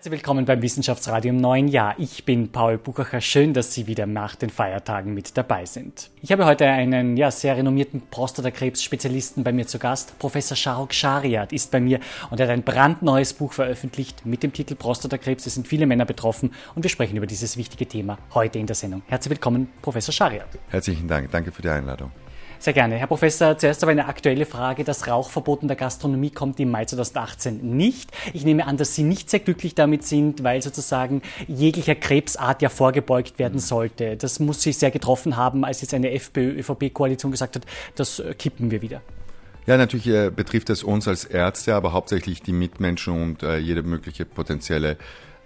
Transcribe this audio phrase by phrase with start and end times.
[0.00, 1.94] Herzlich willkommen beim Wissenschaftsradio im neuen Jahr.
[1.98, 3.20] Ich bin Paul Buchacher.
[3.20, 6.08] Schön, dass Sie wieder nach den Feiertagen mit dabei sind.
[6.22, 10.18] Ich habe heute einen ja, sehr renommierten Prostatakrebs-Spezialisten bei mir zu Gast.
[10.18, 14.54] Professor Shahrukh Shariat ist bei mir und er hat ein brandneues Buch veröffentlicht mit dem
[14.54, 15.44] Titel Prostatakrebs.
[15.44, 18.76] Es sind viele Männer betroffen und wir sprechen über dieses wichtige Thema heute in der
[18.76, 19.02] Sendung.
[19.06, 20.48] Herzlich willkommen, Professor Shariat.
[20.70, 21.30] Herzlichen Dank.
[21.30, 22.10] Danke für die Einladung.
[22.60, 22.96] Sehr gerne.
[22.96, 24.84] Herr Professor, zuerst aber eine aktuelle Frage.
[24.84, 28.10] Das Rauchverbot in der Gastronomie kommt im Mai 2018 nicht.
[28.34, 32.68] Ich nehme an, dass Sie nicht sehr glücklich damit sind, weil sozusagen jeglicher Krebsart ja
[32.68, 34.18] vorgebeugt werden sollte.
[34.18, 38.82] Das muss Sie sehr getroffen haben, als jetzt eine FPÖ-ÖVP-Koalition gesagt hat, das kippen wir
[38.82, 39.00] wieder.
[39.64, 43.82] Ja, natürlich äh, betrifft es uns als Ärzte, aber hauptsächlich die Mitmenschen und äh, jede
[43.82, 44.98] mögliche potenzielle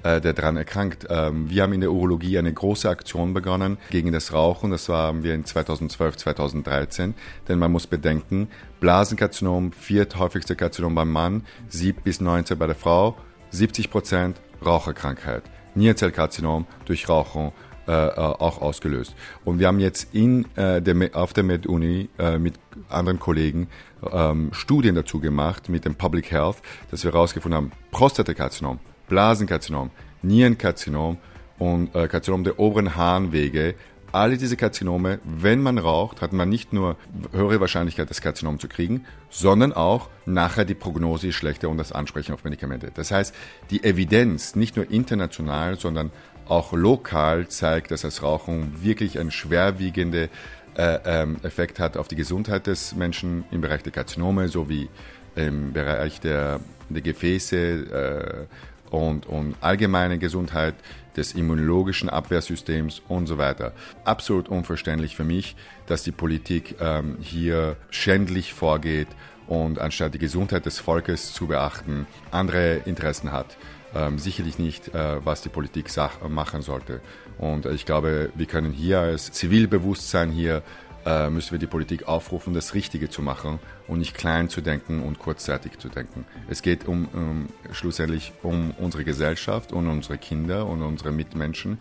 [0.05, 1.07] äh, der daran erkrankt.
[1.11, 4.71] Ähm, wir haben in der Urologie eine große Aktion begonnen gegen das Rauchen.
[4.71, 7.15] Das waren wir in 2012, 2013.
[7.49, 8.49] Denn man muss bedenken,
[8.81, 13.17] Blasenkarzinom, vierthäufigste Karzinom beim Mann, 7 bis 19 bei der Frau,
[13.51, 15.43] 70 Prozent Raucherkrankheit.
[15.75, 17.53] Nierenzellkarzinom durch Rauchen
[17.87, 19.15] äh, äh, auch ausgelöst.
[19.45, 22.55] Und wir haben jetzt in, äh, der, auf der MedUni äh, mit
[22.89, 23.69] anderen Kollegen
[24.11, 26.57] ähm, Studien dazu gemacht mit dem Public Health,
[26.91, 29.91] dass wir herausgefunden haben, Prostatakarzinom, Blasenkarzinom,
[30.23, 31.19] Nierenkarzinom
[31.59, 33.75] und äh, Karzinom der oberen Harnwege.
[34.13, 36.97] Alle diese Karzinome, wenn man raucht, hat man nicht nur
[37.33, 41.91] höhere Wahrscheinlichkeit, das Karzinom zu kriegen, sondern auch nachher die Prognose ist schlechter und das
[41.91, 42.93] Ansprechen auf Medikamente.
[42.95, 43.35] Das heißt,
[43.71, 46.13] die Evidenz, nicht nur international, sondern
[46.47, 50.29] auch lokal zeigt, dass das Rauchen wirklich einen schwerwiegenden
[50.77, 54.89] äh, ähm, Effekt hat auf die Gesundheit des Menschen im Bereich der Karzinome sowie
[55.35, 58.47] im Bereich der, der Gefäße, äh,
[58.95, 60.75] und, und allgemeine Gesundheit
[61.17, 63.73] des immunologischen Abwehrsystems und so weiter.
[64.05, 69.09] Absolut unverständlich für mich, dass die Politik ähm, hier schändlich vorgeht
[69.47, 73.57] und anstatt die Gesundheit des Volkes zu beachten, andere Interessen hat.
[73.95, 75.89] Ähm, sicherlich nicht, äh, was die Politik
[76.29, 77.01] machen sollte.
[77.39, 80.63] Und ich glaube, wir können hier als Zivilbewusstsein hier
[81.05, 85.03] äh, müssen wir die Politik aufrufen, das Richtige zu machen und nicht klein zu denken
[85.03, 86.25] und kurzzeitig zu denken.
[86.49, 91.79] Es geht um, um schlussendlich um unsere Gesellschaft und unsere Kinder und unsere Mitmenschen.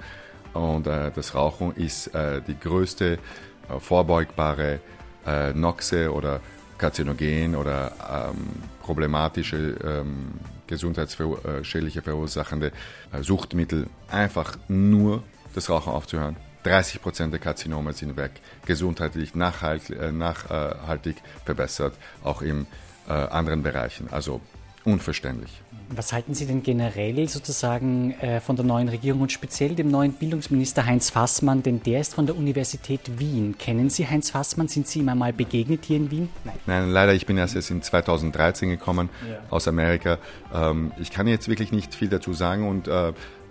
[0.53, 4.79] Und äh, das Rauchen ist äh, die größte äh, vorbeugbare
[5.25, 6.41] äh, Noxe oder
[6.77, 8.47] Karzinogen oder ähm,
[8.81, 10.33] problematische ähm,
[10.67, 12.71] gesundheitsschädliche verursachende
[13.11, 13.87] äh, Suchtmittel.
[14.09, 15.23] Einfach nur
[15.55, 18.31] das Rauchen aufzuhören 30 Prozent der Karzinome sind weg,
[18.65, 21.93] gesundheitlich nachhaltig, äh, nachhaltig verbessert,
[22.23, 22.65] auch in
[23.07, 24.07] äh, anderen Bereichen.
[24.11, 24.41] Also
[24.85, 25.61] unverständlich.
[25.89, 30.13] Was halten Sie denn generell sozusagen äh, von der neuen Regierung und speziell dem neuen
[30.13, 31.61] Bildungsminister Heinz Fassmann?
[31.61, 33.55] Denn der ist von der Universität Wien.
[33.57, 34.67] Kennen Sie Heinz Fassmann?
[34.67, 36.29] Sind Sie ihm einmal begegnet hier in Wien?
[36.43, 37.13] Nein, Nein leider.
[37.13, 39.39] Ich bin erst jetzt in 2013 gekommen ja.
[39.49, 40.17] aus Amerika.
[40.53, 42.87] Ähm, ich kann jetzt wirklich nicht viel dazu sagen und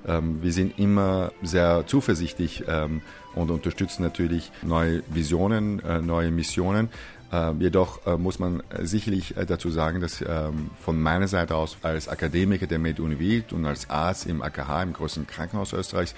[0.05, 3.03] wir sind immer sehr zuversichtlich ähm,
[3.35, 6.89] und unterstützen natürlich neue Visionen, äh, neue Missionen.
[7.33, 10.23] Ähm, jedoch äh, muss man sicherlich äh, dazu sagen, dass
[10.81, 15.27] von meiner Seite aus als Akademiker der MedUni und als Arzt im AKH, im größten
[15.27, 16.15] Krankenhaus Österreichs,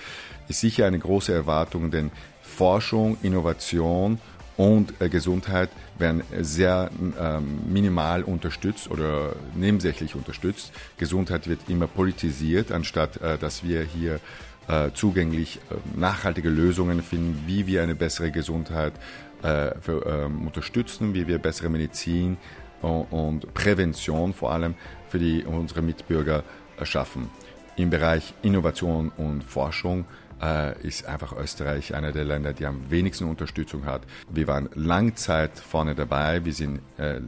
[0.48, 2.10] ist sicher eine große Erwartung, denn
[2.42, 4.18] Forschung, Innovation
[4.56, 10.72] und äh, Gesundheit werden sehr ähm, minimal unterstützt oder nebensächlich unterstützt.
[10.96, 14.20] Gesundheit wird immer politisiert, anstatt äh, dass wir hier
[14.68, 15.60] äh, zugänglich
[15.94, 18.94] nachhaltige Lösungen finden, wie wir eine bessere Gesundheit
[19.42, 22.38] äh, ähm, unterstützen, wie wir bessere Medizin
[22.80, 24.74] und Prävention vor allem
[25.08, 26.44] für die, unsere Mitbürger
[26.82, 27.30] schaffen.
[27.76, 30.04] Im Bereich Innovation und Forschung
[30.82, 34.02] ist einfach Österreich einer der Länder, die am wenigsten Unterstützung hat.
[34.30, 37.20] Wir waren lang Zeit vorne dabei, wir sind äh,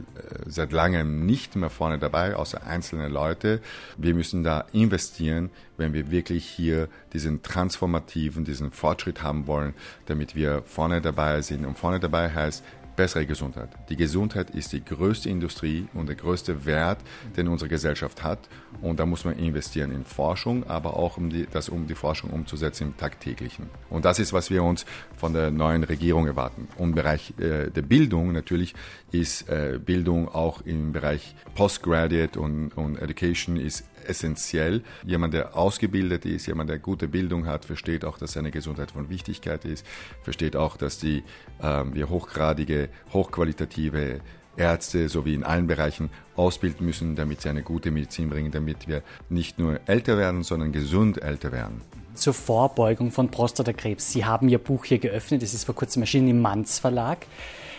[0.45, 3.61] seit langem nicht mehr vorne dabei, außer einzelne Leute.
[3.97, 9.73] Wir müssen da investieren, wenn wir wirklich hier diesen transformativen, diesen Fortschritt haben wollen,
[10.07, 11.65] damit wir vorne dabei sind.
[11.65, 12.63] Und vorne dabei heißt,
[12.97, 13.69] bessere Gesundheit.
[13.87, 16.99] Die Gesundheit ist die größte Industrie und der größte Wert,
[17.37, 18.39] den unsere Gesellschaft hat.
[18.81, 22.31] Und da muss man investieren in Forschung, aber auch um die, das, um die Forschung
[22.31, 23.69] umzusetzen im Tagtäglichen.
[23.89, 24.85] Und das ist, was wir uns
[25.15, 26.67] von der neuen Regierung erwarten.
[26.77, 28.73] Und im Bereich äh, der Bildung natürlich
[29.11, 34.83] ist äh, Bildung auch im Bereich Postgraduate und, und Education ist essentiell.
[35.05, 39.09] Jemand, der ausgebildet ist, jemand, der gute Bildung hat, versteht auch, dass seine Gesundheit von
[39.09, 39.85] Wichtigkeit ist,
[40.23, 41.23] versteht auch, dass die,
[41.61, 44.21] äh, wir hochgradige, hochqualitative
[44.57, 49.03] Ärzte sowie in allen Bereichen ausbilden müssen, damit sie eine gute Medizin bringen, damit wir
[49.29, 51.81] nicht nur älter werden, sondern gesund älter werden.
[52.15, 54.11] Zur Vorbeugung von Prostatakrebs.
[54.11, 57.27] Sie haben Ihr Buch hier geöffnet, es ist vor kurzem erschienen im Manz Verlag.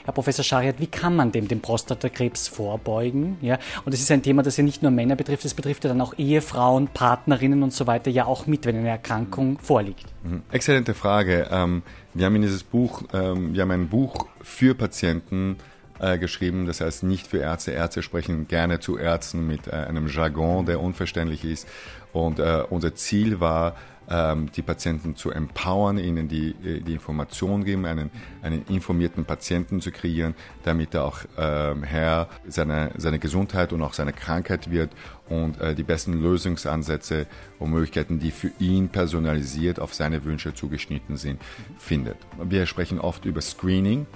[0.08, 3.37] Herr Professor Schariat, wie kann man dem dem Prostatakrebs vorbeugen?
[3.43, 5.88] Ja, und es ist ein Thema, das ja nicht nur Männer betrifft, es betrifft ja
[5.88, 10.06] dann auch Ehefrauen, Partnerinnen und so weiter ja auch mit, wenn eine Erkrankung vorliegt.
[10.22, 10.44] Mhm.
[10.50, 11.49] Exzellente Frage.
[11.50, 11.82] Ähm,
[12.14, 15.58] wir haben in dieses Buch, ähm, wir haben ein Buch für Patienten
[15.99, 17.72] äh, geschrieben, das heißt nicht für Ärzte.
[17.72, 21.69] Ärzte sprechen gerne zu Ärzten mit äh, einem Jargon, der unverständlich ist.
[22.14, 23.76] Und äh, unser Ziel war,
[24.56, 28.10] die Patienten zu empowern, ihnen die, äh, die Information geben, einen,
[28.43, 30.34] einen informierten Patienten zu kreieren,
[30.64, 34.90] damit er auch ähm, Herr seiner, seiner Gesundheit und auch seiner Krankheit wird
[35.28, 37.26] und äh, die besten Lösungsansätze
[37.58, 41.40] und Möglichkeiten, die für ihn personalisiert auf seine Wünsche zugeschnitten sind,
[41.76, 42.16] findet.
[42.43, 44.06] Wir sprechen oft über Screening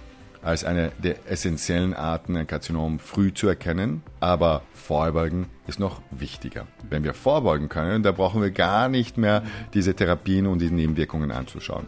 [0.43, 4.03] als eine der essentiellen Arten, ein Karzinom früh zu erkennen.
[4.21, 6.67] Aber vorbeugen ist noch wichtiger.
[6.89, 9.43] Wenn wir vorbeugen können, dann brauchen wir gar nicht mehr
[9.75, 11.87] diese Therapien und diese Nebenwirkungen anzuschauen.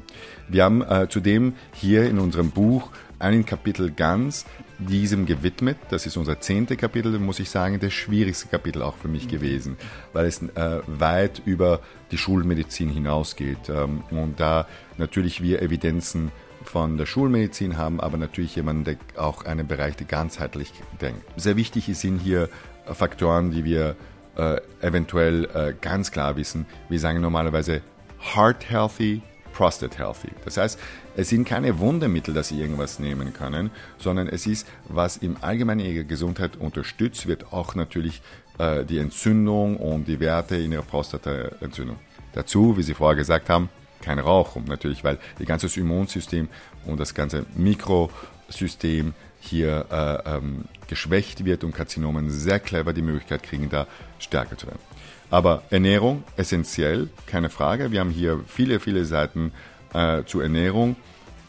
[0.48, 4.44] Wir haben äh, zudem hier in unserem Buch ein Kapitel ganz
[4.78, 5.76] diesem gewidmet.
[5.90, 9.76] Das ist unser zehnte Kapitel, muss ich sagen, das schwierigste Kapitel auch für mich gewesen,
[10.12, 11.80] weil es äh, weit über
[12.10, 14.66] die Schulmedizin hinausgeht ähm, und da
[14.98, 16.32] natürlich wir Evidenzen
[16.64, 21.22] von der Schulmedizin haben, aber natürlich jemanden, der auch einen Bereich, der ganzheitlich denkt.
[21.36, 22.48] Sehr wichtig sind hier
[22.86, 23.96] Faktoren, die wir
[24.36, 26.66] äh, eventuell äh, ganz klar wissen.
[26.88, 27.82] Wir sagen normalerweise
[28.34, 29.22] heart healthy,
[29.52, 30.30] prostate healthy.
[30.44, 30.78] Das heißt,
[31.16, 35.80] es sind keine Wundermittel, dass Sie irgendwas nehmen können, sondern es ist, was im Allgemeinen
[35.80, 38.20] Ihre Gesundheit unterstützt, wird auch natürlich
[38.58, 41.98] äh, die Entzündung und die Werte in Ihrer Prostataentzündung.
[42.32, 43.68] Dazu, wie Sie vorher gesagt haben,
[44.04, 46.48] kein Rauchen natürlich, weil das ganze Immunsystem
[46.84, 53.42] und das ganze Mikrosystem hier äh, ähm, geschwächt wird und Karzinomen sehr clever die Möglichkeit
[53.42, 53.86] kriegen, da
[54.18, 54.80] stärker zu werden.
[55.30, 57.90] Aber Ernährung essentiell, keine Frage.
[57.90, 59.52] Wir haben hier viele, viele Seiten
[59.92, 60.96] äh, zur Ernährung.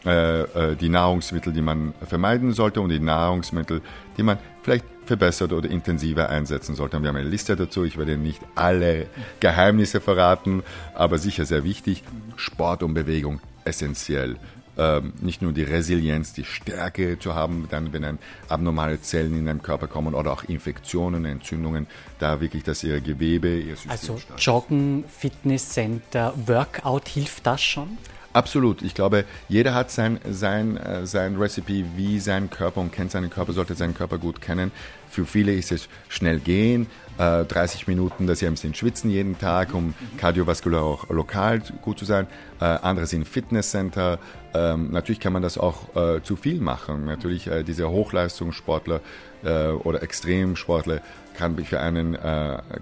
[0.06, 3.82] Äh, äh, die Nahrungsmittel, die man vermeiden sollte und die Nahrungsmittel,
[4.16, 6.96] die man vielleicht verbessert oder intensiver einsetzen sollte.
[6.96, 7.84] Und wir haben eine Liste dazu.
[7.84, 9.06] Ich werde nicht alle
[9.40, 10.62] Geheimnisse verraten,
[10.94, 12.02] aber sicher sehr wichtig.
[12.36, 14.36] Sport und Bewegung essentiell.
[14.78, 18.18] Ähm, nicht nur die Resilienz, die Stärke zu haben, dann wenn ein
[18.48, 21.86] abnormale Zellen in deinem Körper kommen oder auch Infektionen, Entzündungen,
[22.18, 27.96] da wirklich, dass ihre Gewebe, ihr System Also Joggen, Fitnesscenter, Workout, hilft das schon?
[28.36, 28.82] Absolut.
[28.82, 33.30] Ich glaube, jeder hat sein, sein, äh, sein Recipe, wie sein Körper und kennt seinen
[33.30, 34.72] Körper, sollte seinen Körper gut kennen.
[35.08, 36.86] Für viele ist es schnell gehen,
[37.16, 41.98] 30 äh, Minuten, dass sie ein bisschen schwitzen jeden Tag, um kardiovaskulär auch lokal gut
[41.98, 42.26] zu sein.
[42.60, 44.18] Äh, andere sind Fitnesscenter.
[44.52, 45.88] Ähm, natürlich kann man das auch
[46.22, 47.06] zu viel machen.
[47.06, 49.00] Natürlich diese Hochleistungssportler
[49.42, 51.00] oder Extremsportler
[51.34, 52.16] kann für einen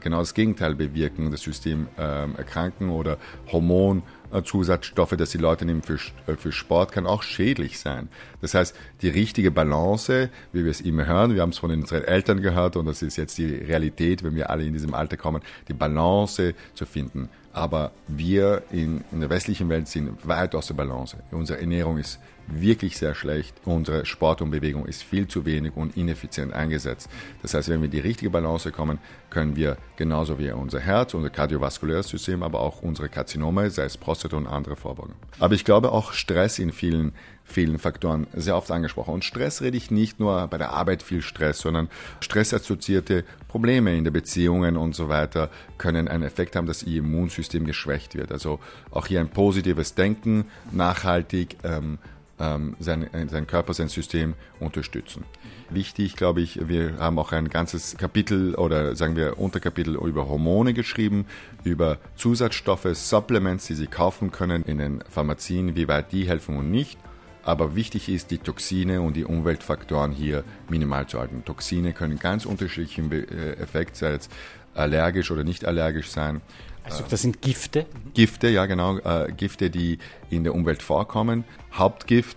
[0.01, 3.19] genau das Gegenteil bewirken, das System ähm, erkranken oder
[3.51, 4.03] Hormon
[4.43, 8.09] Zusatzstoffe, dass die Leute nehmen für, äh, für Sport, kann auch schädlich sein.
[8.41, 12.05] Das heißt, die richtige Balance, wie wir es immer hören, wir haben es von unseren
[12.05, 15.43] Eltern gehört und das ist jetzt die Realität, wenn wir alle in diesem Alter kommen,
[15.69, 17.29] die Balance zu finden.
[17.53, 21.17] Aber wir in, in der westlichen Welt sind weit aus der Balance.
[21.31, 23.55] Unsere Ernährung ist wirklich sehr schlecht.
[23.65, 27.09] Unsere Sport und Bewegung ist viel zu wenig und ineffizient eingesetzt.
[27.43, 28.99] Das heißt, wenn wir in die richtige Balance kommen,
[29.31, 33.97] können wir genauso wie unser Herz, unser kardiovaskuläres System, aber auch unsere Karzinome, sei es
[33.97, 35.15] Prostata und andere vorbeugen.
[35.39, 37.13] Aber ich glaube auch Stress in vielen
[37.45, 39.15] vielen Faktoren sehr oft angesprochen.
[39.15, 41.89] Und Stress rede ich nicht nur bei der Arbeit viel Stress, sondern
[42.21, 47.67] stressassoziierte Probleme in den Beziehungen und so weiter können einen Effekt haben, dass ihr Immunsystem
[47.67, 48.33] geschwächt wird.
[48.33, 48.61] Also
[48.91, 51.99] auch hier ein positives Denken, nachhaltig, ähm,
[52.39, 55.25] ähm, sein, äh, sein Körper, sein System unterstützen.
[55.71, 60.75] Wichtig, glaube ich, wir haben auch ein ganzes Kapitel oder sagen wir Unterkapitel über Hormone
[60.75, 61.27] geschrieben,
[61.63, 66.71] über Zusatzstoffe, Supplements, die Sie kaufen können in den Pharmazien, wie weit die helfen und
[66.71, 66.99] nicht.
[67.45, 71.45] Aber wichtig ist, die Toxine und die Umweltfaktoren hier minimal zu halten.
[71.45, 74.29] Toxine können ganz unterschiedlichen äh, Effekt, sei es
[74.75, 76.41] allergisch oder nicht allergisch sein.
[76.85, 77.87] Also das sind Gifte?
[78.13, 79.99] Gifte, ja genau, äh, Gifte, die
[80.31, 81.45] in der Umwelt vorkommen.
[81.73, 82.37] Hauptgift,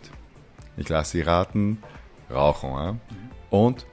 [0.77, 1.84] ich lasse Sie raten,
[2.32, 2.96] Rauchen ja?
[3.50, 3.86] und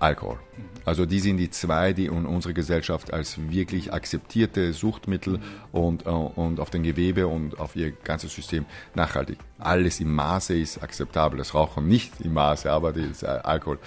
[0.00, 0.38] Alkohol.
[0.84, 5.38] Also die sind die zwei, die in unserer Gesellschaft als wirklich akzeptierte Suchtmittel
[5.72, 8.64] und, äh, und auf den Gewebe und auf ihr ganzes System
[8.94, 9.38] nachhaltig.
[9.58, 11.38] Alles im Maße ist akzeptabel.
[11.38, 13.78] Das Rauchen nicht im Maße, aber das äh, Alkohol.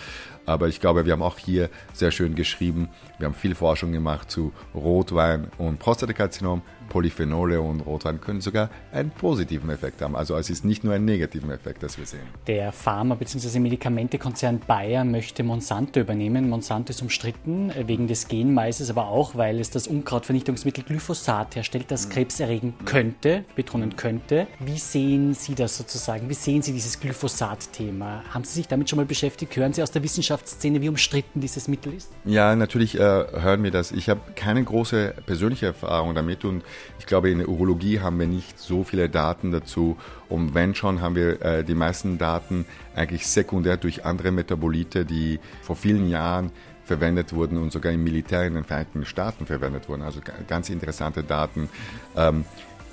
[0.45, 2.89] Aber ich glaube, wir haben auch hier sehr schön geschrieben.
[3.17, 6.61] Wir haben viel Forschung gemacht zu Rotwein und Prostatakarzinom.
[6.93, 10.15] Polyphenole und Rotwein können sogar einen positiven Effekt haben.
[10.15, 12.21] Also es ist nicht nur ein negativen Effekt, das wir sehen.
[12.45, 13.59] Der Pharma- bzw.
[13.59, 16.49] Medikamentekonzern Bayer möchte Monsanto übernehmen.
[16.49, 22.09] Monsanto ist umstritten wegen des Genmaises, aber auch, weil es das Unkrautvernichtungsmittel Glyphosat herstellt, das
[22.09, 24.45] Krebs erregen könnte, betonen könnte.
[24.59, 26.29] Wie sehen Sie das sozusagen?
[26.29, 28.23] Wie sehen Sie dieses Glyphosat-Thema?
[28.29, 29.55] Haben Sie sich damit schon mal beschäftigt?
[29.55, 32.11] Hören Sie aus der Wissenschaftsszene, wie umstritten dieses Mittel ist?
[32.23, 33.91] Ja, natürlich äh, hören wir das.
[33.91, 36.61] Ich habe keine große persönliche Erfahrung damit und
[36.99, 39.97] ich glaube, in der Urologie haben wir nicht so viele Daten dazu.
[40.29, 45.39] Und wenn schon, haben wir äh, die meisten Daten eigentlich sekundär durch andere Metabolite, die
[45.61, 46.51] vor vielen Jahren
[46.85, 50.01] verwendet wurden und sogar im Militär in den Vereinigten Staaten verwendet wurden.
[50.01, 51.69] Also ganz interessante Daten.
[52.15, 52.45] Ähm,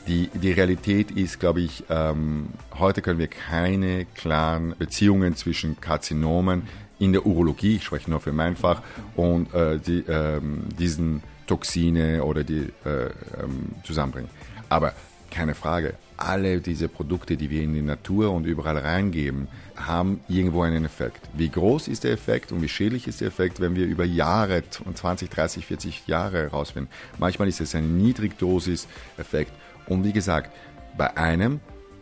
[0.06, 6.62] die, die Realität ist, glaube ich, ähm, heute können wir keine klaren Beziehungen zwischen Karzinomen
[6.98, 8.82] in der Urologie, ich spreche nur für mein Fach,
[9.16, 13.06] und äh, die, ähm, diesen Toxine oder die äh,
[13.42, 14.30] ähm, zusammenbringen.
[14.68, 14.94] Aber
[15.32, 20.62] keine Frage, alle diese Produkte, die wir in die Natur und überall reingeben, haben irgendwo
[20.62, 21.28] einen Effekt.
[21.32, 24.62] Wie groß ist der Effekt und wie schädlich ist der Effekt, wenn wir über Jahre,
[24.68, 26.90] 20, 30, 40 Jahre herausfinden?
[27.18, 29.52] Manchmal ist es ein Niedrigdosis-Effekt.
[29.86, 30.50] Und wie gesagt,
[30.96, 31.60] bei einem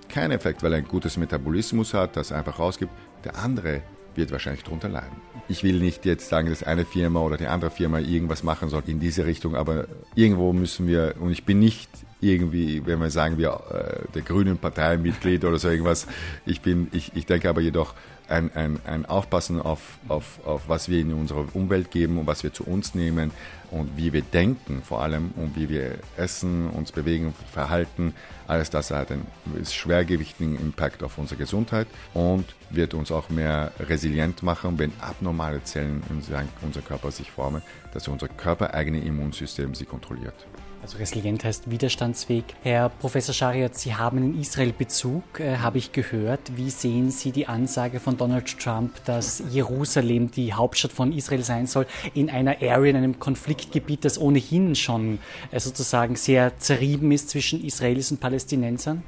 [0.08, 2.92] kein Effekt, weil er ein gutes Metabolismus hat, das einfach rausgibt.
[3.24, 3.82] Der andere
[4.18, 5.16] wird wahrscheinlich darunter leiden.
[5.48, 8.82] Ich will nicht jetzt sagen, dass eine Firma oder die andere Firma irgendwas machen soll
[8.86, 11.88] in diese Richtung, aber irgendwo müssen wir, und ich bin nicht
[12.20, 16.06] irgendwie, wenn wir sagen, wir äh, der Grünen Partei Mitglied oder so irgendwas.
[16.44, 17.94] Ich bin, ich, ich denke aber jedoch
[18.28, 22.42] ein, ein, ein Aufpassen auf, auf, auf was wir in unsere Umwelt geben und was
[22.42, 23.30] wir zu uns nehmen
[23.70, 28.14] und wie wir denken vor allem und wie wir essen, uns bewegen, verhalten.
[28.46, 29.26] Alles das hat einen
[29.64, 36.02] schwergewichtigen Impact auf unsere Gesundheit und wird uns auch mehr resilient machen, wenn abnormale Zellen
[36.10, 36.16] in
[36.62, 40.46] unserem Körper sich formen, dass unser körpereigene Immunsystem sie kontrolliert.
[40.80, 42.44] Also resilient heißt widerstandsfähig.
[42.62, 46.56] Herr Professor Schariat, Sie haben in Israel Bezug, äh, habe ich gehört.
[46.56, 51.66] Wie sehen Sie die Ansage von Donald Trump, dass Jerusalem die Hauptstadt von Israel sein
[51.66, 55.18] soll, in einer Area, in einem Konfliktgebiet, das ohnehin schon
[55.50, 59.02] äh, sozusagen sehr zerrieben ist zwischen Israelis und Palästinensern?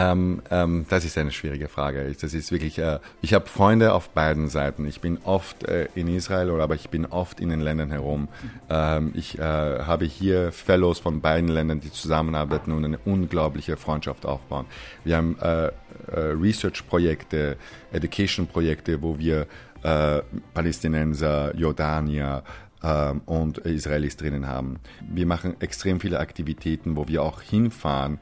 [0.00, 2.14] Ähm, ähm, das ist eine schwierige Frage.
[2.20, 2.78] Das ist wirklich.
[2.78, 4.86] Äh, ich habe Freunde auf beiden Seiten.
[4.86, 8.28] Ich bin oft äh, in Israel, oder aber ich bin oft in den Ländern herum.
[8.70, 14.24] Ähm, ich äh, habe hier Fellows von beiden Ländern, die zusammenarbeiten und eine unglaubliche Freundschaft
[14.24, 14.66] aufbauen.
[15.04, 15.70] Wir haben äh, äh,
[16.14, 17.56] Research-Projekte,
[17.92, 19.46] Education-Projekte, wo wir
[19.82, 20.22] äh,
[20.54, 22.42] Palästinenser, Jordanier,
[22.82, 24.78] ähm, und Israelis drinnen haben.
[25.06, 28.18] Wir machen extrem viele Aktivitäten, wo wir auch hinfahren,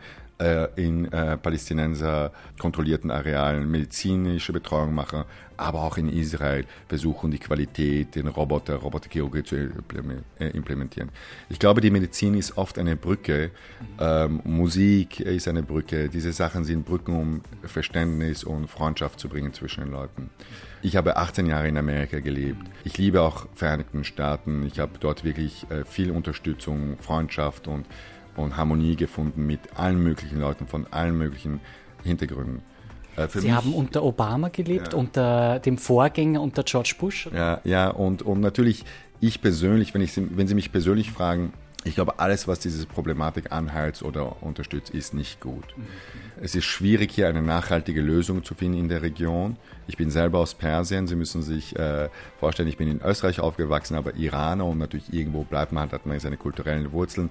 [0.77, 5.25] in äh, Palästinenser kontrollierten Arealen medizinische Betreuung machen,
[5.57, 11.11] aber auch in Israel versuchen, die Qualität, den Roboter, Roboterchirurgie zu äh, implementieren.
[11.49, 13.51] Ich glaube, die Medizin ist oft eine Brücke,
[13.99, 19.53] ähm, Musik ist eine Brücke, diese Sachen sind Brücken, um Verständnis und Freundschaft zu bringen
[19.53, 20.31] zwischen den Leuten.
[20.81, 22.65] Ich habe 18 Jahre in Amerika gelebt.
[22.85, 24.65] Ich liebe auch Vereinigten Staaten.
[24.65, 27.85] Ich habe dort wirklich äh, viel Unterstützung, Freundschaft und
[28.39, 31.61] und Harmonie gefunden mit allen möglichen Leuten von allen möglichen
[32.05, 32.63] Hintergründen.
[33.17, 34.99] Äh, Sie haben unter Obama gelebt, ja.
[34.99, 37.29] unter dem Vorgänger, unter George Bush?
[37.33, 38.85] Ja, ja und, und natürlich,
[39.21, 41.53] ich persönlich, wenn, ich, wenn Sie mich persönlich fragen,
[41.85, 45.65] ich glaube, alles, was diese Problematik anheizt oder unterstützt, ist nicht gut.
[45.77, 45.87] Mhm.
[46.43, 49.57] Es ist schwierig, hier eine nachhaltige Lösung zu finden in der Region.
[49.87, 51.07] Ich bin selber aus Persien.
[51.07, 55.45] Sie müssen sich äh, vorstellen, ich bin in Österreich aufgewachsen, aber Iraner und natürlich irgendwo
[55.45, 57.31] bleibt man, hat man seine kulturellen Wurzeln.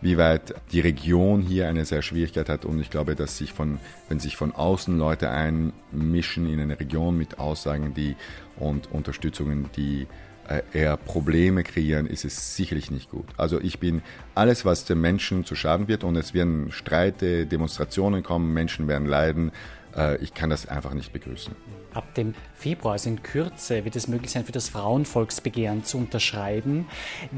[0.00, 3.78] Wie weit die Region hier eine sehr Schwierigkeit hat und ich glaube, dass sich von,
[4.08, 8.14] wenn sich von außen Leute einmischen in eine Region mit Aussagen, die
[8.56, 10.06] und Unterstützungen, die
[10.48, 13.26] äh, eher Probleme kreieren, ist es sicherlich nicht gut.
[13.36, 14.02] Also ich bin
[14.34, 19.06] alles, was den Menschen zu Schaden wird und es werden Streite, Demonstrationen kommen, Menschen werden
[19.06, 19.52] leiden.
[19.96, 21.54] Äh, ich kann das einfach nicht begrüßen.
[21.94, 26.86] Ab dem Februar, also in Kürze, wird es möglich sein, für das Frauenvolksbegehren zu unterschreiben.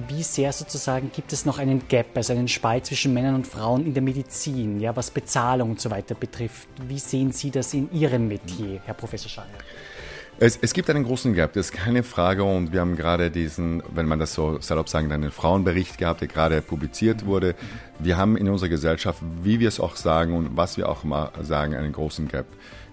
[0.08, 3.86] Wie sehr sozusagen gibt es noch einen Gap, also einen Spalt zwischen Männern und Frauen
[3.86, 6.68] in der Medizin, ja, was Bezahlung und so weiter betrifft?
[6.86, 9.46] Wie sehen Sie das in Ihrem Metier, Herr Professor Schreier?
[10.42, 12.44] Es, es, gibt einen großen Gap, das ist keine Frage.
[12.44, 16.28] Und wir haben gerade diesen, wenn man das so salopp sagen, einen Frauenbericht gehabt, der
[16.28, 17.54] gerade publiziert wurde.
[17.98, 21.30] Wir haben in unserer Gesellschaft, wie wir es auch sagen und was wir auch mal
[21.42, 22.46] sagen, einen großen Gap.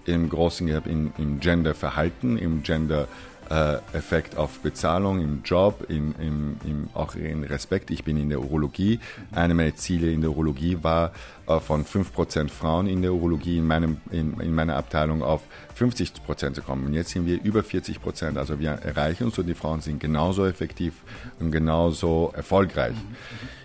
[0.05, 3.07] Im großen Gap im, im Genderverhalten, im Gender
[3.49, 7.91] äh, Effekt auf Bezahlung im Job, in, in, in, auch in Respekt.
[7.91, 8.99] Ich bin in der Urologie.
[9.31, 11.11] Eine meiner Ziele in der Urologie war,
[11.47, 15.41] äh, von 5% Frauen in der Urologie in, meinem, in, in meiner Abteilung auf
[15.77, 16.85] 50% zu kommen.
[16.85, 18.37] Und jetzt sind wir über 40%.
[18.37, 20.93] Also wir erreichen uns und die Frauen sind genauso effektiv
[21.39, 22.95] und genauso erfolgreich.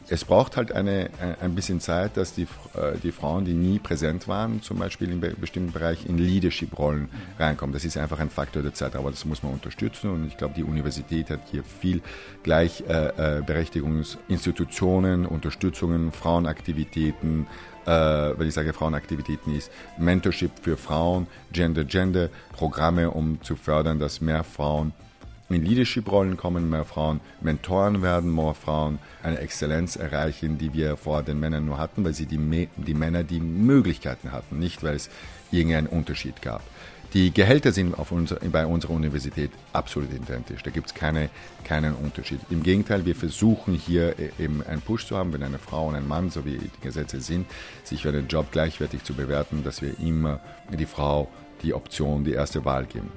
[0.08, 4.26] Es braucht halt eine, ein bisschen Zeit, dass die, äh, die Frauen, die nie präsent
[4.28, 7.72] waren, zum Beispiel in bestimmten Bereich in Leadership-Rollen reinkommen.
[7.72, 10.54] Das ist einfach ein Faktor der Zeit, aber das muss man unterstützen und ich glaube,
[10.54, 12.02] die Universität hat hier viel
[12.42, 17.46] Gleichberechtigungsinstitutionen, Unterstützungen, Frauenaktivitäten,
[17.86, 24.44] äh, wenn ich sage Frauenaktivitäten ist Mentorship für Frauen, Gender-Gender-Programme, um zu fördern, dass mehr
[24.44, 24.92] Frauen
[25.52, 31.22] in Leadership-Rollen kommen, mehr Frauen Mentoren werden, mehr Frauen eine Exzellenz erreichen, die wir vor
[31.22, 35.10] den Männern nur hatten, weil sie die, die Männer die Möglichkeiten hatten, nicht weil es
[35.50, 36.62] irgendeinen Unterschied gab.
[37.14, 40.62] Die Gehälter sind unser, bei unserer Universität absolut identisch.
[40.62, 41.28] Da gibt es keine,
[41.62, 42.40] keinen Unterschied.
[42.48, 45.94] Im Gegenteil, wir versuchen hier e, eben einen Push zu haben, wenn eine Frau und
[45.94, 47.46] ein Mann, so wie die Gesetze sind,
[47.84, 50.40] sich für den Job gleichwertig zu bewerten, dass wir immer
[50.70, 51.28] die Frau
[51.62, 53.10] die Option, die erste Wahl geben.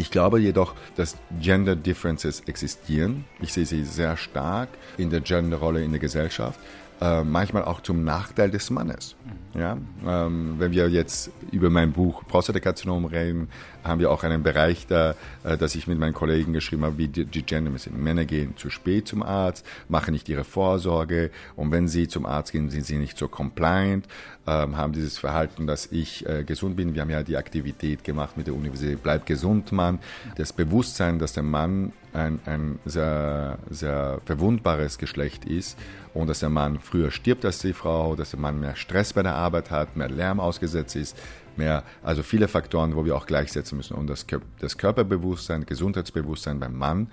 [0.00, 3.24] Ich glaube jedoch, dass Gender Differences existieren.
[3.40, 6.60] Ich sehe sie sehr stark in der Genderrolle in der Gesellschaft.
[7.00, 9.14] Äh, manchmal auch zum Nachteil des Mannes.
[9.54, 9.78] Ja?
[10.04, 13.48] Ähm, wenn wir jetzt über mein Buch Prostatakarzinom reden,
[13.84, 15.14] haben wir auch einen Bereich da,
[15.44, 18.02] äh, dass ich mit meinen Kollegen geschrieben habe, wie die, die sind.
[18.02, 22.50] Männer gehen zu spät zum Arzt, machen nicht ihre Vorsorge und wenn sie zum Arzt
[22.50, 24.06] gehen, sind sie nicht so compliant,
[24.46, 26.94] ähm, haben dieses Verhalten, dass ich äh, gesund bin.
[26.94, 30.00] Wir haben ja die Aktivität gemacht mit der Universität Bleib gesund, Mann.
[30.36, 35.78] Das Bewusstsein, dass der Mann ein, ein sehr, sehr verwundbares Geschlecht ist
[36.14, 39.22] und dass der Mann früher stirbt als die Frau, dass der Mann mehr Stress bei
[39.22, 41.16] der Arbeit hat, mehr Lärm ausgesetzt ist,
[41.56, 43.94] mehr, also viele Faktoren, wo wir auch gleichsetzen müssen.
[43.94, 44.26] Und das,
[44.60, 47.08] das Körperbewusstsein, Gesundheitsbewusstsein beim Mann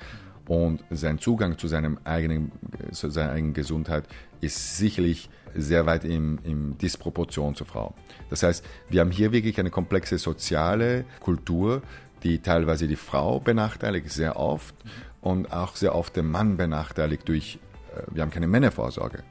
[0.48, 2.52] und sein Zugang zu, seinem eigenen,
[2.92, 4.06] zu seiner eigenen Gesundheit
[4.42, 7.96] ist sicherlich sehr weit in, in Disproportion zur Frau.
[8.30, 11.82] Das heißt, wir haben hier wirklich eine komplexe soziale Kultur,
[12.26, 14.76] die teilweise die Frau benachteiligt, sehr oft,
[15.22, 17.60] und auch sehr oft den Mann benachteiligt durch,
[17.96, 19.24] äh, wir haben keine Männervorsorge.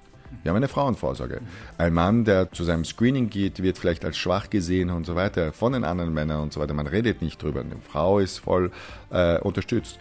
[0.42, 1.40] Wir haben eine Frauenvorsorge.
[1.78, 5.52] Ein Mann, der zu seinem Screening geht, wird vielleicht als schwach gesehen und so weiter
[5.52, 6.74] von den anderen Männern und so weiter.
[6.74, 7.60] Man redet nicht drüber.
[7.60, 8.72] Eine Frau ist voll
[9.10, 10.00] äh, unterstützt.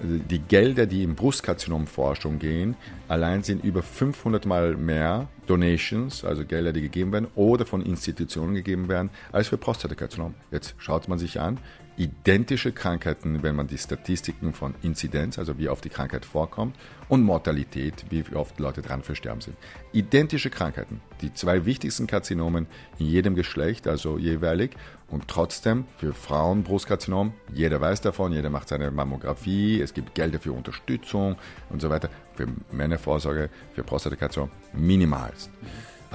[0.00, 6.72] Die Gelder, die in Brustkarzinomforschung gehen, allein sind über 500 Mal mehr Donations, also Gelder,
[6.72, 10.34] die gegeben werden oder von Institutionen gegeben werden, als für Prostatakarzinom.
[10.50, 11.58] Jetzt schaut man sich an,
[11.96, 16.76] identische Krankheiten, wenn man die Statistiken von Inzidenz, also wie oft die Krankheit vorkommt,
[17.08, 19.56] und Mortalität, wie oft Leute dran versterben sind.
[19.92, 22.66] Identische Krankheiten, die zwei wichtigsten Karzinomen
[22.98, 24.72] in jedem Geschlecht, also jeweilig,
[25.08, 30.40] und trotzdem für Frauen Brustkarzinom, jeder weiß davon, jeder macht seine Mammographie, es gibt Gelder
[30.40, 31.36] für Unterstützung
[31.70, 32.08] und so weiter.
[32.34, 35.50] Für Männervorsorge, für Prostatakarzinom minimalst.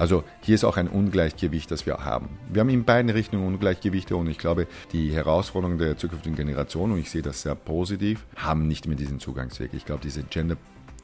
[0.00, 2.30] Also hier ist auch ein Ungleichgewicht, das wir haben.
[2.48, 6.98] Wir haben in beiden Richtungen Ungleichgewichte und ich glaube, die Herausforderungen der zukünftigen Generation, und
[6.98, 9.74] ich sehe das sehr positiv, haben nicht mehr diesen Zugangsweg.
[9.74, 10.56] Ich glaube, diese Gender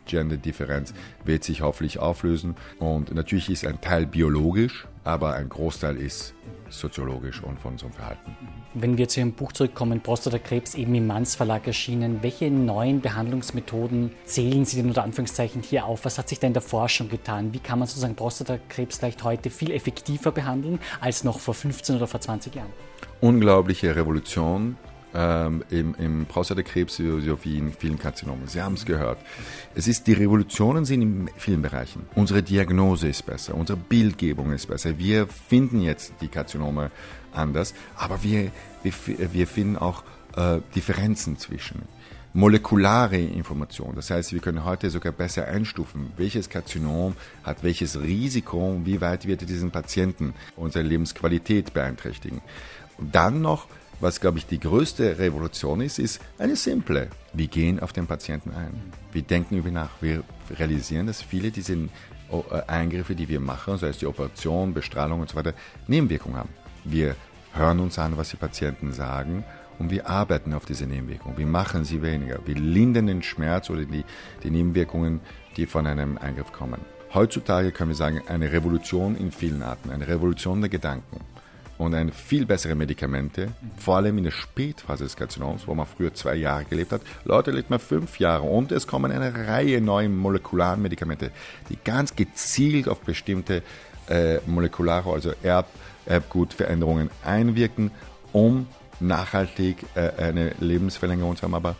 [0.06, 2.56] Gender-Differenz wird sich hoffentlich auflösen.
[2.78, 6.34] Und natürlich ist ein Teil biologisch, aber ein Großteil ist
[6.68, 8.36] soziologisch und von unserem Verhalten.
[8.74, 14.10] Wenn wir zu Ihrem Buch zurückkommen, Prostatakrebs eben im Manns Verlag erschienen, welche neuen Behandlungsmethoden
[14.24, 16.04] zählen Sie denn unter Anführungszeichen hier auf?
[16.04, 17.52] Was hat sich denn in der Forschung getan?
[17.54, 22.06] Wie kann man sozusagen Prostatakrebs vielleicht heute viel effektiver behandeln als noch vor 15 oder
[22.06, 22.72] vor 20 Jahren?
[23.20, 24.76] Unglaubliche Revolution
[25.16, 28.46] ähm, im, im Prostatakrebs wie in vielen Karzinomen.
[28.48, 29.18] Sie haben es gehört.
[29.74, 32.06] Es ist, die Revolutionen sind in vielen Bereichen.
[32.14, 34.98] Unsere Diagnose ist besser, unsere Bildgebung ist besser.
[34.98, 36.90] Wir finden jetzt die Karzinome
[37.32, 38.50] anders, aber wir,
[38.82, 38.92] wir,
[39.32, 40.04] wir finden auch
[40.36, 41.82] äh, Differenzen zwischen
[42.34, 43.94] molekulare Information.
[43.94, 49.26] Das heißt, wir können heute sogar besser einstufen, welches Karzinom hat welches Risiko, wie weit
[49.26, 52.42] wird diesen Patienten unsere Lebensqualität beeinträchtigen.
[52.98, 53.68] Und dann noch
[54.00, 57.08] was, glaube ich, die größte Revolution ist, ist eine simple.
[57.32, 58.92] Wir gehen auf den Patienten ein.
[59.12, 59.90] Wir denken über nach.
[60.00, 65.20] Wir realisieren, dass viele dieser äh, Eingriffe, die wir machen, sei es die Operation, Bestrahlung
[65.20, 65.54] und so weiter,
[65.86, 66.50] Nebenwirkungen haben.
[66.84, 67.16] Wir
[67.52, 69.44] hören uns an, was die Patienten sagen
[69.78, 71.38] und wir arbeiten auf diese Nebenwirkungen.
[71.38, 72.38] Wir machen sie weniger.
[72.44, 74.04] Wir lindern den Schmerz oder die,
[74.42, 75.20] die Nebenwirkungen,
[75.56, 76.80] die von einem Eingriff kommen.
[77.14, 81.20] Heutzutage können wir sagen, eine Revolution in vielen Arten, eine Revolution der Gedanken
[81.78, 86.14] und eine viel bessere Medikamente, vor allem in der Spätphase des Karzinoms, wo man früher
[86.14, 87.02] zwei Jahre gelebt hat.
[87.24, 91.30] Leute lebt man fünf Jahre und es kommen eine Reihe neuer molekularen Medikamente,
[91.68, 93.62] die ganz gezielt auf bestimmte
[94.08, 95.66] äh, molekulare, also Erb,
[96.06, 97.90] Erbgutveränderungen einwirken,
[98.32, 98.66] um
[99.00, 101.76] nachhaltig äh, eine Lebensverlängerung zu haben, aber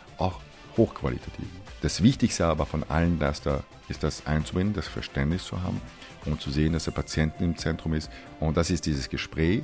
[0.76, 1.46] hochqualitativ.
[1.82, 5.80] Das Wichtigste aber von allen das da, ist das einzubinden, das Verständnis zu haben
[6.26, 8.10] und zu sehen, dass der Patient im Zentrum ist.
[8.40, 9.62] Und das ist dieses Gespräch,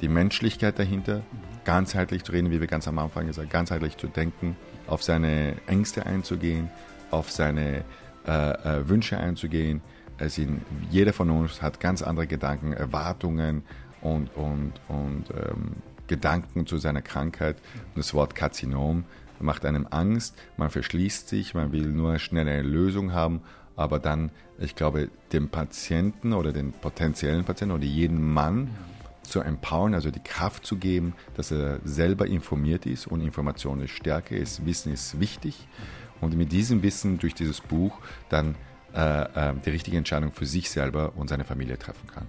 [0.00, 1.22] die Menschlichkeit dahinter,
[1.64, 5.56] ganzheitlich zu reden, wie wir ganz am Anfang gesagt haben, ganzheitlich zu denken, auf seine
[5.66, 6.70] Ängste einzugehen,
[7.10, 7.84] auf seine
[8.26, 9.80] äh, äh, Wünsche einzugehen.
[10.18, 13.64] Es in, jeder von uns hat ganz andere Gedanken, Erwartungen
[14.00, 17.56] und, und, und ähm, Gedanken zu seiner Krankheit.
[17.94, 19.04] Und das Wort Karzinom
[19.40, 23.40] macht einem Angst, man verschließt sich, man will nur schnell eine Lösung haben,
[23.76, 28.70] aber dann, ich glaube, dem Patienten oder den potenziellen Patienten oder jeden Mann
[29.22, 33.92] zu empowern, also die Kraft zu geben, dass er selber informiert ist und Information ist
[33.92, 35.66] Stärke, ist, Wissen ist wichtig
[36.20, 38.56] und mit diesem Wissen durch dieses Buch dann
[38.94, 42.26] äh, äh, die richtige Entscheidung für sich selber und seine Familie treffen kann.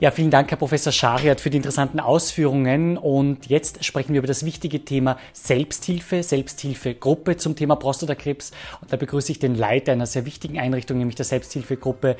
[0.00, 2.96] Ja, vielen Dank, Herr Professor Schariat, für die interessanten Ausführungen.
[2.96, 8.52] Und jetzt sprechen wir über das wichtige Thema Selbsthilfe, Selbsthilfegruppe zum Thema Prostatakrebs.
[8.80, 12.16] Und da begrüße ich den Leiter einer sehr wichtigen Einrichtung, nämlich der Selbsthilfegruppe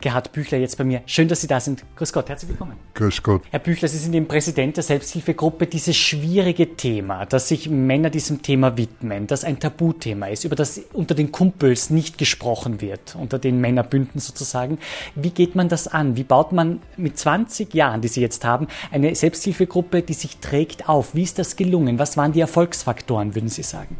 [0.00, 1.02] Gerhard Büchler jetzt bei mir.
[1.06, 1.84] Schön, dass Sie da sind.
[1.96, 2.76] Grüß Gott, herzlich willkommen.
[2.94, 3.42] Grüß Gott.
[3.50, 5.66] Herr Büchler, Sie sind eben Präsident der Selbsthilfegruppe.
[5.66, 10.80] Dieses schwierige Thema, dass sich Männer diesem Thema widmen, das ein Tabuthema ist, über das
[10.92, 14.78] unter den Kumpels nicht gesprochen wird, unter den Männerbünden sozusagen.
[15.14, 16.16] Wie geht man das an?
[16.16, 20.88] Wie baut man mit 20 Jahren, die Sie jetzt haben, eine Selbsthilfegruppe, die sich trägt,
[20.88, 21.14] auf?
[21.14, 21.98] Wie ist das gelungen?
[21.98, 23.96] Was waren die Erfolgsfaktoren, würden Sie sagen?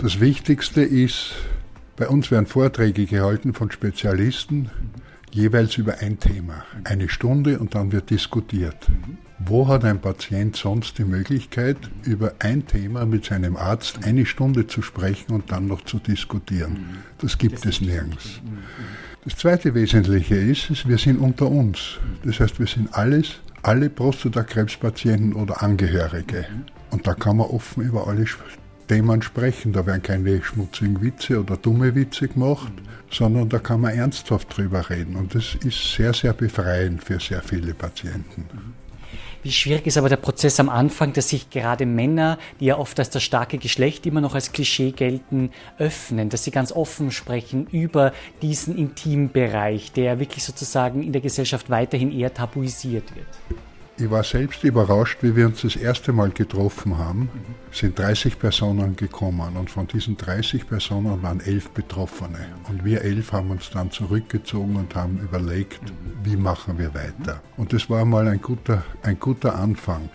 [0.00, 1.32] Das Wichtigste ist,
[1.96, 4.70] bei uns werden Vorträge gehalten von Spezialisten,
[5.30, 6.64] jeweils über ein Thema.
[6.84, 8.86] Eine Stunde und dann wird diskutiert.
[9.38, 14.66] Wo hat ein Patient sonst die Möglichkeit, über ein Thema mit seinem Arzt eine Stunde
[14.66, 17.02] zu sprechen und dann noch zu diskutieren?
[17.18, 18.40] Das gibt es nirgends.
[19.24, 21.98] Das zweite Wesentliche ist, wir sind unter uns.
[22.26, 26.44] Das heißt, wir sind alles, alle Prostatakrebspatienten oder Angehörige.
[26.90, 28.26] Und da kann man offen über alle
[28.86, 29.72] Themen sprechen.
[29.72, 32.70] Da werden keine schmutzigen Witze oder dumme Witze gemacht,
[33.10, 35.16] sondern da kann man ernsthaft drüber reden.
[35.16, 38.44] Und das ist sehr, sehr befreiend für sehr viele Patienten.
[39.44, 42.98] Wie schwierig ist aber der Prozess am Anfang, dass sich gerade Männer, die ja oft
[42.98, 47.66] als das starke Geschlecht immer noch als Klischee gelten, öffnen, dass sie ganz offen sprechen
[47.66, 53.26] über diesen Intimbereich, der wirklich sozusagen in der Gesellschaft weiterhin eher tabuisiert wird.
[53.96, 57.28] Ich war selbst überrascht, wie wir uns das erste Mal getroffen haben.
[57.70, 62.44] Sind 30 Personen gekommen und von diesen 30 Personen waren elf Betroffene.
[62.68, 65.80] Und wir elf haben uns dann zurückgezogen und haben überlegt,
[66.24, 67.40] wie machen wir weiter.
[67.56, 70.08] Und das war mal ein guter, ein guter Anfang.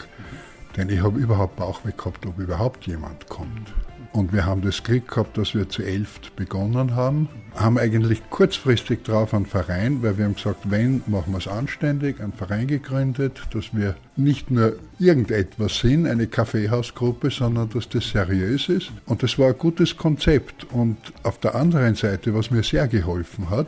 [0.76, 3.74] Denn ich habe überhaupt Bauchweh gehabt, ob überhaupt jemand kommt.
[4.12, 7.30] Und wir haben das Glück gehabt, dass wir zu elf begonnen haben.
[7.54, 12.20] Haben eigentlich kurzfristig drauf einen Verein, weil wir haben gesagt, wenn, machen wir es anständig,
[12.20, 18.68] einen Verein gegründet, dass wir nicht nur irgendetwas sind, eine Kaffeehausgruppe, sondern dass das seriös
[18.70, 18.92] ist.
[19.06, 20.66] Und das war ein gutes Konzept.
[20.72, 23.68] Und auf der anderen Seite, was mir sehr geholfen hat,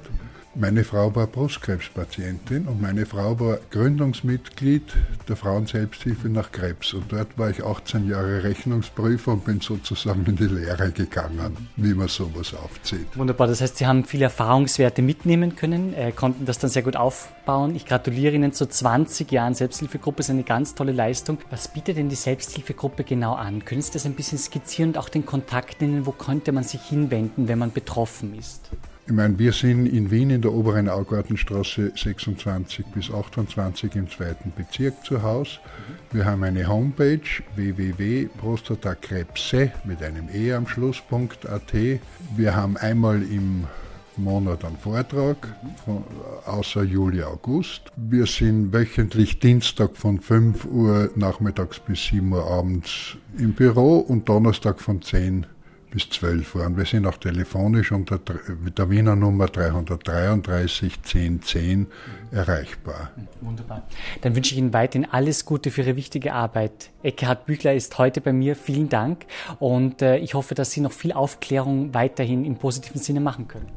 [0.55, 4.83] meine Frau war Brustkrebspatientin und meine Frau war Gründungsmitglied
[5.27, 6.93] der Frauenselbsthilfe nach Krebs.
[6.93, 11.93] Und dort war ich 18 Jahre Rechnungsprüfer und bin sozusagen in die Lehre gegangen, wie
[11.93, 13.07] man sowas aufzieht.
[13.15, 16.97] Wunderbar, das heißt, Sie haben viele Erfahrungswerte mitnehmen können, äh, konnten das dann sehr gut
[16.97, 17.75] aufbauen.
[17.75, 21.37] Ich gratuliere Ihnen zu 20 Jahren Selbsthilfegruppe, ist eine ganz tolle Leistung.
[21.49, 23.63] Was bietet denn die Selbsthilfegruppe genau an?
[23.63, 26.05] Können Sie das ein bisschen skizzieren und auch den Kontakt nennen?
[26.05, 28.69] Wo könnte man sich hinwenden, wenn man betroffen ist?
[29.07, 34.53] Ich meine, wir sind in Wien in der oberen Augartenstraße 26 bis 28 im zweiten
[34.55, 35.57] Bezirk zu Hause.
[36.11, 37.19] Wir haben eine Homepage
[37.55, 41.73] www.prostatakrebse mit einem E am Schluss.at.
[42.37, 43.65] Wir haben einmal im
[44.17, 45.47] Monat einen Vortrag,
[45.83, 46.03] von,
[46.45, 47.91] außer Juli, August.
[47.95, 54.29] Wir sind wöchentlich Dienstag von 5 Uhr nachmittags bis 7 Uhr abends im Büro und
[54.29, 55.45] Donnerstag von 10 Uhr
[55.91, 56.65] bis 12 Uhr.
[56.65, 61.87] Und wir sind auch telefonisch unter der Wiener Nummer 333 1010
[62.31, 63.11] erreichbar.
[63.41, 63.87] Wunderbar.
[64.21, 66.89] Dann wünsche ich Ihnen weiterhin alles Gute für Ihre wichtige Arbeit.
[67.03, 68.55] Eckhard Büchler ist heute bei mir.
[68.55, 69.25] Vielen Dank.
[69.59, 73.67] Und äh, ich hoffe, dass Sie noch viel Aufklärung weiterhin im positiven Sinne machen können.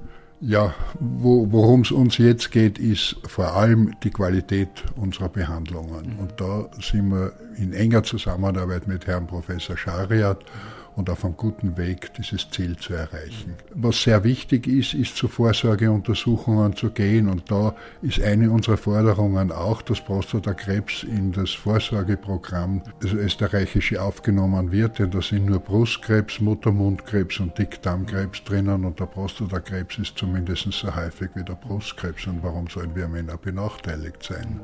[0.41, 6.19] Ja, wo, worum es uns jetzt geht, ist vor allem die Qualität unserer Behandlungen.
[6.19, 10.45] Und da sind wir in enger Zusammenarbeit mit Herrn Professor Schariat
[10.97, 13.55] und auf einem guten Weg, dieses Ziel zu erreichen.
[13.75, 19.51] Was sehr wichtig ist, ist zu Vorsorgeuntersuchungen zu gehen und da ist eine unserer Forderungen
[19.53, 26.41] auch, dass Prostatakrebs in das Vorsorgeprogramm das österreichische aufgenommen wird, denn da sind nur Brustkrebs,
[26.41, 32.43] Muttermundkrebs und Dickdarmkrebs drinnen und der Prostatakrebs ist zumindest so häufig wie der Brustkrebs und
[32.43, 34.61] warum sollen wir Männer benachteiligt sein?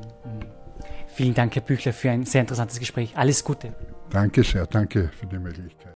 [1.08, 3.16] Vielen Dank, Herr Büchler, für ein sehr interessantes Gespräch.
[3.16, 3.74] Alles Gute.
[4.10, 5.88] Danke sehr, danke für die Möglichkeit.